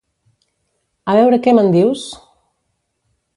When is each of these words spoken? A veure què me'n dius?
A 1.13 1.15
veure 1.19 1.39
què 1.49 1.53
me'n 1.59 1.69
dius? 1.77 2.07